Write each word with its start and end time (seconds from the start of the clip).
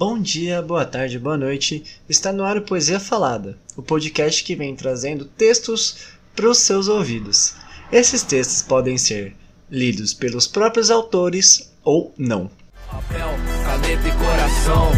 Bom 0.00 0.18
dia, 0.18 0.62
boa 0.62 0.86
tarde, 0.86 1.18
boa 1.18 1.36
noite. 1.36 1.84
Está 2.08 2.32
no 2.32 2.42
ar 2.42 2.56
o 2.56 2.62
Poesia 2.62 2.98
Falada, 2.98 3.58
o 3.76 3.82
podcast 3.82 4.42
que 4.42 4.56
vem 4.56 4.74
trazendo 4.74 5.26
textos 5.26 6.06
para 6.34 6.48
os 6.48 6.56
seus 6.56 6.88
ouvidos. 6.88 7.54
Esses 7.92 8.22
textos 8.22 8.62
podem 8.62 8.96
ser 8.96 9.36
lidos 9.70 10.14
pelos 10.14 10.46
próprios 10.46 10.90
autores 10.90 11.70
ou 11.84 12.14
não. 12.16 12.50
Papel, 12.90 13.28
caneta 13.62 14.08
e 14.08 14.12
coração. 14.12 14.90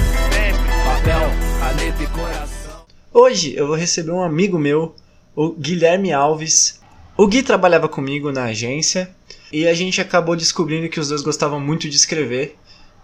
Papel, 0.84 1.30
caneta 1.58 2.02
e 2.04 2.06
coração. 2.06 2.86
Hoje 3.12 3.56
eu 3.56 3.66
vou 3.66 3.74
receber 3.74 4.12
um 4.12 4.22
amigo 4.22 4.56
meu, 4.56 4.94
o 5.34 5.50
Guilherme 5.50 6.12
Alves. 6.12 6.80
O 7.16 7.26
Gui 7.26 7.42
trabalhava 7.42 7.88
comigo 7.88 8.30
na 8.30 8.44
agência 8.44 9.10
e 9.52 9.66
a 9.66 9.74
gente 9.74 10.00
acabou 10.00 10.36
descobrindo 10.36 10.88
que 10.88 11.00
os 11.00 11.08
dois 11.08 11.22
gostavam 11.22 11.58
muito 11.58 11.90
de 11.90 11.96
escrever 11.96 12.56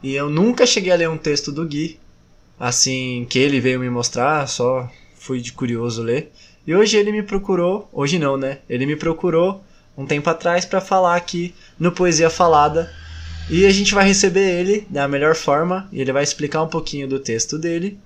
e 0.02 0.14
eu 0.14 0.28
nunca 0.28 0.66
cheguei 0.66 0.92
a 0.92 0.96
ler 0.96 1.08
um 1.08 1.18
texto 1.18 1.50
do 1.50 1.64
Gui, 1.66 1.98
assim, 2.58 3.26
que 3.28 3.38
ele 3.38 3.60
veio 3.60 3.80
me 3.80 3.90
mostrar, 3.90 4.46
só 4.48 4.90
fui 5.16 5.40
de 5.40 5.52
curioso 5.52 6.02
ler. 6.02 6.32
E 6.66 6.74
hoje 6.74 6.96
ele 6.96 7.12
me 7.12 7.22
procurou, 7.22 7.88
hoje 7.92 8.18
não, 8.18 8.36
né? 8.36 8.58
Ele 8.68 8.86
me 8.86 8.96
procurou 8.96 9.64
um 9.96 10.06
tempo 10.06 10.28
atrás 10.30 10.64
para 10.64 10.80
falar 10.80 11.16
aqui 11.16 11.54
no 11.78 11.90
Poesia 11.90 12.30
Falada. 12.30 12.92
E 13.50 13.64
a 13.64 13.70
gente 13.70 13.94
vai 13.94 14.06
receber 14.06 14.60
ele 14.60 14.86
da 14.88 15.08
melhor 15.08 15.34
forma, 15.34 15.88
e 15.90 16.00
ele 16.00 16.12
vai 16.12 16.22
explicar 16.22 16.62
um 16.62 16.68
pouquinho 16.68 17.08
do 17.08 17.18
texto 17.18 17.58
dele 17.58 17.98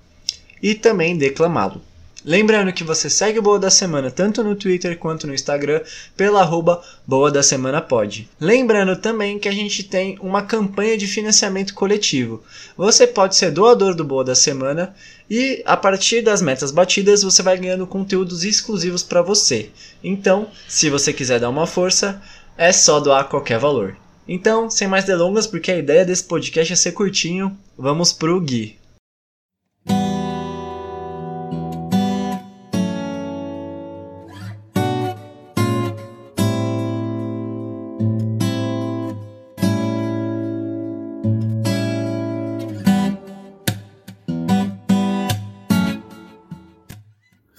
e 0.61 0.73
também 0.73 1.17
declamá-lo. 1.17 1.81
Lembrando 2.25 2.71
que 2.71 2.85
você 2.85 3.09
segue 3.09 3.39
o 3.39 3.41
Boa 3.41 3.59
da 3.59 3.69
Semana 3.69 4.09
tanto 4.09 4.41
no 4.43 4.55
Twitter 4.55 4.97
quanto 4.97 5.27
no 5.27 5.33
Instagram 5.33 5.81
pela 6.15 6.39
arroba 6.39 6.81
Boa 7.05 7.29
da 7.29 7.43
Semana 7.43 7.81
Pod. 7.81 8.29
Lembrando 8.39 8.95
também 8.95 9.37
que 9.37 9.49
a 9.49 9.51
gente 9.51 9.83
tem 9.83 10.17
uma 10.21 10.41
campanha 10.41 10.97
de 10.97 11.05
financiamento 11.05 11.73
coletivo. 11.73 12.41
Você 12.77 13.05
pode 13.05 13.35
ser 13.35 13.51
doador 13.51 13.93
do 13.93 14.05
Boa 14.05 14.23
da 14.23 14.35
Semana 14.35 14.95
e 15.29 15.61
a 15.65 15.75
partir 15.75 16.21
das 16.21 16.41
metas 16.41 16.71
batidas 16.71 17.23
você 17.23 17.43
vai 17.43 17.57
ganhando 17.57 17.85
conteúdos 17.85 18.45
exclusivos 18.45 19.03
para 19.03 19.21
você. 19.21 19.69
Então, 20.01 20.47
se 20.67 20.89
você 20.89 21.11
quiser 21.11 21.41
dar 21.41 21.49
uma 21.49 21.67
força, 21.67 22.21
é 22.57 22.71
só 22.71 23.01
doar 23.01 23.27
qualquer 23.27 23.59
valor. 23.59 23.97
Então, 24.25 24.69
sem 24.69 24.87
mais 24.87 25.03
delongas, 25.03 25.45
porque 25.45 25.71
a 25.71 25.77
ideia 25.77 26.05
desse 26.05 26.23
podcast 26.23 26.71
é 26.71 26.75
ser 26.77 26.93
curtinho, 26.93 27.57
vamos 27.77 28.13
pro 28.13 28.39
Gui. 28.39 28.77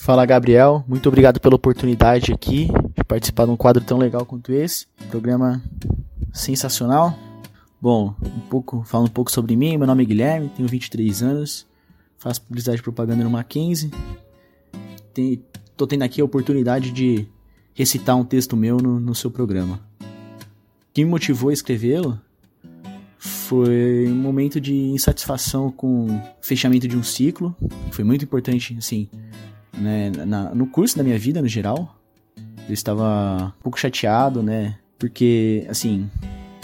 Fala 0.05 0.27
Gabriel, 0.27 0.85
muito 0.87 1.09
obrigado 1.09 1.41
pela 1.41 1.55
oportunidade 1.55 2.31
aqui 2.31 2.69
de 2.95 3.03
participar 3.05 3.47
de 3.47 3.53
um 3.53 3.57
quadro 3.57 3.83
tão 3.83 3.97
legal 3.97 4.27
quanto 4.27 4.53
esse. 4.53 4.87
Programa 5.09 5.63
sensacional. 6.31 7.19
Bom, 7.81 8.15
um 8.23 8.41
pouco, 8.41 8.85
falando 8.85 9.07
um 9.07 9.11
pouco 9.11 9.33
sobre 9.33 9.57
mim, 9.57 9.79
meu 9.79 9.87
nome 9.87 10.03
é 10.03 10.07
Guilherme, 10.07 10.51
tenho 10.51 10.69
23 10.69 11.23
anos, 11.23 11.67
faço 12.19 12.43
publicidade 12.43 12.81
e 12.81 12.83
propaganda 12.83 13.25
no 13.25 13.31
Mackenzie. 13.31 13.91
Tem, 15.15 15.43
tô 15.75 15.87
tendo 15.87 16.03
aqui 16.03 16.21
a 16.21 16.25
oportunidade 16.27 16.91
de 16.91 17.27
recitar 17.73 18.15
um 18.15 18.27
texto 18.27 18.59
meu 18.59 18.77
no, 18.77 19.01
no 19.01 19.15
seu 19.15 19.31
programa. 19.31 19.81
O 20.03 20.93
que 20.93 21.03
me 21.03 21.11
motivou 21.11 21.49
a 21.49 21.55
escrevê-lo 21.55 22.21
foi 23.17 24.07
um 24.07 24.17
momento 24.17 24.61
de 24.61 24.75
insatisfação 24.75 25.73
com 25.73 26.09
o 26.09 26.23
fechamento 26.43 26.87
de 26.87 26.95
um 26.95 27.03
ciclo. 27.03 27.57
Foi 27.91 28.05
muito 28.05 28.23
importante, 28.23 28.77
assim, 28.77 29.09
né, 29.79 30.11
na, 30.11 30.55
no 30.55 30.67
curso 30.67 30.97
da 30.97 31.03
minha 31.03 31.19
vida 31.19 31.41
no 31.41 31.49
geral. 31.49 31.97
Eu 32.69 32.73
estava 32.73 33.55
um 33.59 33.63
pouco 33.63 33.79
chateado, 33.79 34.43
né? 34.43 34.77
Porque, 34.99 35.67
assim, 35.69 36.09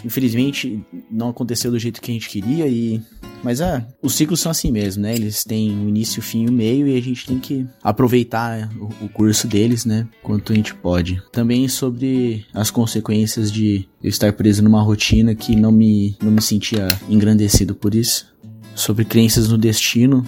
infelizmente 0.04 0.82
não 1.10 1.28
aconteceu 1.28 1.70
do 1.70 1.78
jeito 1.78 2.00
que 2.00 2.10
a 2.10 2.14
gente 2.14 2.28
queria 2.28 2.66
e 2.66 3.02
mas 3.42 3.60
ah, 3.60 3.86
os 4.02 4.14
ciclos 4.14 4.40
são 4.40 4.50
assim 4.50 4.70
mesmo, 4.70 5.02
né? 5.02 5.14
Eles 5.14 5.44
têm 5.44 5.70
um 5.70 5.88
início, 5.88 6.20
fim 6.20 6.44
e 6.44 6.48
um 6.50 6.52
meio 6.52 6.86
e 6.86 6.96
a 6.96 7.00
gente 7.00 7.26
tem 7.26 7.38
que 7.38 7.66
aproveitar 7.82 8.70
o, 8.78 9.04
o, 9.04 9.08
curso 9.08 9.48
deles, 9.48 9.86
né? 9.86 10.06
Quanto 10.22 10.52
a 10.52 10.56
gente 10.56 10.74
pode. 10.74 11.22
Também 11.32 11.66
sobre 11.66 12.44
as 12.52 12.70
consequências 12.70 13.50
de 13.50 13.88
eu 14.02 14.10
estar 14.10 14.32
preso 14.34 14.62
numa 14.62 14.82
rotina 14.82 15.34
que 15.34 15.56
não 15.56 15.72
me, 15.72 16.16
não 16.22 16.30
me 16.30 16.42
sentia 16.42 16.88
engrandecido 17.08 17.74
por 17.74 17.94
isso. 17.94 18.30
Sobre 18.74 19.04
crenças 19.04 19.48
no 19.48 19.56
destino 19.56 20.24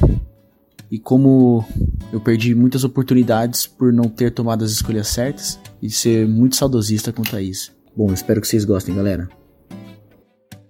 e 0.91 0.99
como 0.99 1.67
eu 2.13 2.21
perdi 2.21 2.55
muitas 2.55 2.85
oportunidades 2.85 3.67
por 3.67 3.91
não 3.91 4.05
ter 4.05 4.31
tomado 4.31 4.63
as 4.63 4.71
escolhas 4.71 5.09
certas 5.09 5.59
e 5.81 5.89
ser 5.89 6.29
muito 6.29 6.57
saudosista 6.57 7.11
quanto 7.11 7.35
a 7.35 7.41
isso. 7.41 7.75
Bom, 7.97 8.13
espero 8.13 8.41
que 8.41 8.47
vocês 8.47 8.67
gostem, 8.67 8.95
galera. 8.95 9.29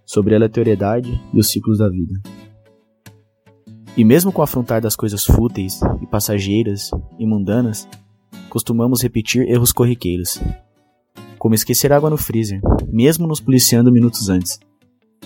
Sobre 0.06 0.34
a 0.34 0.38
aleatoriedade 0.38 1.20
e 1.34 1.40
os 1.40 1.50
ciclos 1.50 1.78
da 1.78 1.88
vida. 1.88 2.20
E 3.96 4.04
mesmo 4.04 4.32
com 4.32 4.40
o 4.40 4.44
afrontar 4.44 4.80
das 4.80 4.94
coisas 4.94 5.24
fúteis 5.24 5.80
e 6.00 6.06
passageiras 6.06 6.90
e 7.18 7.26
mundanas, 7.26 7.88
costumamos 8.48 9.02
repetir 9.02 9.42
erros 9.48 9.72
corriqueiros. 9.72 10.40
Como 11.38 11.54
esquecer 11.54 11.92
água 11.92 12.08
no 12.08 12.16
freezer, 12.16 12.60
mesmo 12.88 13.26
nos 13.26 13.40
policiando 13.40 13.92
minutos 13.92 14.28
antes. 14.28 14.60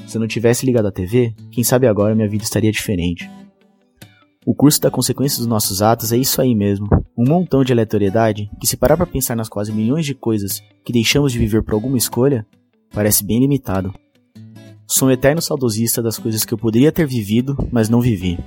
Se 0.06 0.16
eu 0.16 0.20
não 0.20 0.28
tivesse 0.28 0.64
ligado 0.64 0.86
à 0.86 0.92
TV, 0.92 1.34
quem 1.50 1.62
sabe 1.62 1.86
agora 1.86 2.14
minha 2.14 2.28
vida 2.28 2.42
estaria 2.42 2.72
diferente. 2.72 3.30
O 4.48 4.54
curso 4.54 4.80
da 4.80 4.92
consequência 4.92 5.38
dos 5.38 5.48
nossos 5.48 5.82
atos 5.82 6.12
é 6.12 6.16
isso 6.16 6.40
aí 6.40 6.54
mesmo. 6.54 6.86
Um 7.18 7.28
montão 7.28 7.64
de 7.64 7.72
aleatoriedade 7.72 8.48
que, 8.60 8.66
se 8.68 8.76
parar 8.76 8.96
para 8.96 9.04
pensar 9.04 9.34
nas 9.34 9.48
quase 9.48 9.72
milhões 9.72 10.06
de 10.06 10.14
coisas 10.14 10.62
que 10.84 10.92
deixamos 10.92 11.32
de 11.32 11.38
viver 11.40 11.64
por 11.64 11.74
alguma 11.74 11.98
escolha, 11.98 12.46
parece 12.94 13.24
bem 13.24 13.40
limitado. 13.40 13.92
Sou 14.86 15.08
um 15.08 15.10
eterno 15.10 15.42
saudosista 15.42 16.00
das 16.00 16.16
coisas 16.16 16.44
que 16.44 16.54
eu 16.54 16.58
poderia 16.58 16.92
ter 16.92 17.08
vivido, 17.08 17.56
mas 17.72 17.88
não 17.88 18.00
vivi. 18.00 18.38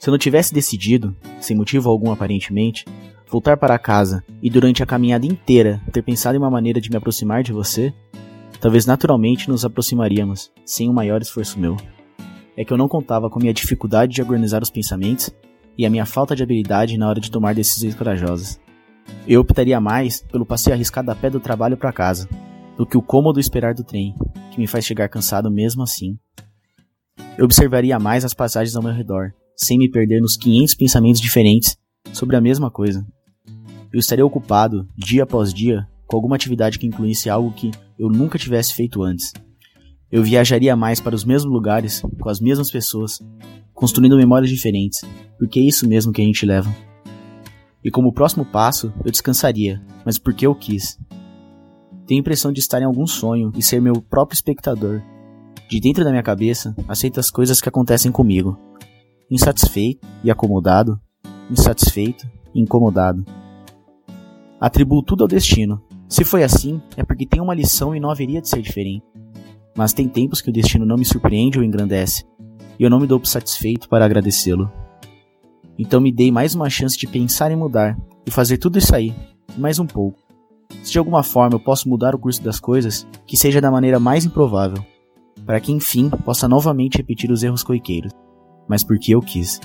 Se 0.00 0.08
eu 0.08 0.10
não 0.10 0.18
tivesse 0.18 0.52
decidido, 0.52 1.14
sem 1.38 1.56
motivo 1.56 1.88
algum 1.88 2.10
aparentemente, 2.10 2.84
voltar 3.30 3.56
para 3.56 3.78
casa 3.78 4.24
e 4.42 4.50
durante 4.50 4.82
a 4.82 4.86
caminhada 4.86 5.24
inteira 5.24 5.80
ter 5.92 6.02
pensado 6.02 6.34
em 6.34 6.40
uma 6.40 6.50
maneira 6.50 6.80
de 6.80 6.90
me 6.90 6.96
aproximar 6.96 7.44
de 7.44 7.52
você, 7.52 7.94
talvez 8.60 8.84
naturalmente 8.84 9.48
nos 9.48 9.64
aproximaríamos, 9.64 10.50
sem 10.64 10.88
o 10.88 10.92
maior 10.92 11.22
esforço 11.22 11.56
meu 11.56 11.76
é 12.56 12.64
que 12.64 12.72
eu 12.72 12.78
não 12.78 12.88
contava 12.88 13.28
com 13.28 13.38
minha 13.38 13.52
dificuldade 13.52 14.14
de 14.14 14.22
organizar 14.22 14.62
os 14.62 14.70
pensamentos 14.70 15.30
e 15.76 15.84
a 15.84 15.90
minha 15.90 16.06
falta 16.06 16.34
de 16.34 16.42
habilidade 16.42 16.96
na 16.96 17.08
hora 17.08 17.20
de 17.20 17.30
tomar 17.30 17.54
decisões 17.54 17.94
corajosas. 17.94 18.58
Eu 19.28 19.40
optaria 19.40 19.80
mais 19.80 20.22
pelo 20.22 20.46
passeio 20.46 20.74
arriscado 20.74 21.10
a 21.10 21.14
pé 21.14 21.28
do 21.28 21.38
trabalho 21.38 21.76
para 21.76 21.92
casa, 21.92 22.28
do 22.76 22.86
que 22.86 22.96
o 22.96 23.02
cômodo 23.02 23.38
esperar 23.38 23.74
do 23.74 23.84
trem, 23.84 24.14
que 24.50 24.58
me 24.58 24.66
faz 24.66 24.84
chegar 24.84 25.08
cansado 25.08 25.50
mesmo 25.50 25.82
assim. 25.82 26.18
Eu 27.36 27.44
observaria 27.44 27.98
mais 27.98 28.24
as 28.24 28.34
passagens 28.34 28.74
ao 28.74 28.82
meu 28.82 28.92
redor, 28.92 29.32
sem 29.54 29.78
me 29.78 29.90
perder 29.90 30.20
nos 30.20 30.36
500 30.36 30.74
pensamentos 30.74 31.20
diferentes 31.20 31.76
sobre 32.12 32.36
a 32.36 32.40
mesma 32.40 32.70
coisa. 32.70 33.06
Eu 33.92 33.98
estaria 33.98 34.24
ocupado, 34.24 34.88
dia 34.96 35.24
após 35.24 35.52
dia, 35.52 35.86
com 36.06 36.16
alguma 36.16 36.36
atividade 36.36 36.78
que 36.78 36.86
incluísse 36.86 37.28
algo 37.28 37.52
que 37.52 37.70
eu 37.98 38.08
nunca 38.08 38.38
tivesse 38.38 38.74
feito 38.74 39.02
antes. 39.02 39.32
Eu 40.10 40.22
viajaria 40.22 40.76
mais 40.76 41.00
para 41.00 41.14
os 41.14 41.24
mesmos 41.24 41.52
lugares, 41.52 42.00
com 42.20 42.28
as 42.28 42.40
mesmas 42.40 42.70
pessoas, 42.70 43.20
construindo 43.74 44.16
memórias 44.16 44.50
diferentes, 44.50 45.00
porque 45.38 45.58
é 45.58 45.64
isso 45.64 45.88
mesmo 45.88 46.12
que 46.12 46.22
a 46.22 46.24
gente 46.24 46.46
leva. 46.46 46.72
E 47.84 47.90
como 47.90 48.12
próximo 48.12 48.44
passo, 48.44 48.92
eu 49.04 49.10
descansaria, 49.10 49.82
mas 50.04 50.18
porque 50.18 50.46
eu 50.46 50.54
quis. 50.54 50.98
Tenho 52.06 52.20
a 52.20 52.22
impressão 52.22 52.52
de 52.52 52.60
estar 52.60 52.80
em 52.80 52.84
algum 52.84 53.06
sonho 53.06 53.50
e 53.56 53.62
ser 53.62 53.80
meu 53.80 54.00
próprio 54.00 54.36
espectador. 54.36 55.02
De 55.68 55.80
dentro 55.80 56.04
da 56.04 56.10
minha 56.10 56.22
cabeça, 56.22 56.74
aceito 56.86 57.18
as 57.18 57.28
coisas 57.28 57.60
que 57.60 57.68
acontecem 57.68 58.12
comigo. 58.12 58.56
Insatisfeito 59.28 60.06
e 60.22 60.30
acomodado, 60.30 61.00
insatisfeito 61.50 62.28
e 62.54 62.60
incomodado. 62.60 63.24
Atribuo 64.60 65.02
tudo 65.02 65.24
ao 65.24 65.28
destino. 65.28 65.82
Se 66.08 66.24
foi 66.24 66.44
assim, 66.44 66.80
é 66.96 67.02
porque 67.02 67.26
tem 67.26 67.40
uma 67.40 67.54
lição 67.54 67.94
e 67.94 67.98
não 67.98 68.10
haveria 68.10 68.40
de 68.40 68.48
ser 68.48 68.62
diferente. 68.62 69.04
Mas 69.76 69.92
tem 69.92 70.08
tempos 70.08 70.40
que 70.40 70.48
o 70.48 70.52
destino 70.52 70.86
não 70.86 70.96
me 70.96 71.04
surpreende 71.04 71.58
ou 71.58 71.64
engrandece, 71.64 72.24
e 72.78 72.82
eu 72.82 72.90
não 72.90 72.98
me 72.98 73.06
dou 73.06 73.20
por 73.20 73.26
satisfeito 73.26 73.88
para 73.88 74.04
agradecê-lo. 74.04 74.70
Então 75.78 76.00
me 76.00 76.10
dei 76.10 76.32
mais 76.32 76.54
uma 76.54 76.70
chance 76.70 76.96
de 76.96 77.06
pensar 77.06 77.52
em 77.52 77.56
mudar 77.56 77.96
e 78.24 78.30
fazer 78.30 78.56
tudo 78.56 78.78
isso 78.78 78.94
aí, 78.94 79.14
mais 79.56 79.78
um 79.78 79.86
pouco. 79.86 80.18
Se 80.82 80.92
de 80.92 80.98
alguma 80.98 81.22
forma 81.22 81.56
eu 81.56 81.60
posso 81.60 81.88
mudar 81.88 82.14
o 82.14 82.18
curso 82.18 82.42
das 82.42 82.58
coisas, 82.58 83.06
que 83.26 83.36
seja 83.36 83.60
da 83.60 83.70
maneira 83.70 84.00
mais 84.00 84.24
improvável, 84.24 84.84
para 85.44 85.60
que 85.60 85.72
enfim 85.72 86.08
possa 86.24 86.48
novamente 86.48 86.96
repetir 86.96 87.30
os 87.30 87.42
erros 87.42 87.62
corriqueiros, 87.62 88.12
mas 88.66 88.82
porque 88.82 89.14
eu 89.14 89.20
quis. 89.20 89.60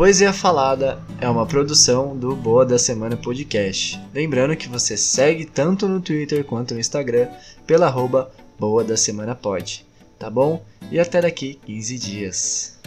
Poesia 0.00 0.32
Falada 0.32 0.98
é 1.20 1.28
uma 1.28 1.44
produção 1.44 2.16
do 2.16 2.34
Boa 2.34 2.64
da 2.64 2.78
Semana 2.78 3.18
Podcast. 3.18 4.00
Lembrando 4.14 4.56
que 4.56 4.66
você 4.66 4.96
segue 4.96 5.44
tanto 5.44 5.86
no 5.86 6.00
Twitter 6.00 6.42
quanto 6.42 6.72
no 6.72 6.80
Instagram 6.80 7.28
pela 7.66 7.84
arroba 7.84 8.32
Boa 8.58 8.82
da 8.82 8.96
Semana 8.96 9.34
Pod. 9.34 9.84
Tá 10.18 10.30
bom? 10.30 10.64
E 10.90 10.98
até 10.98 11.20
daqui 11.20 11.60
15 11.66 11.98
dias. 11.98 12.79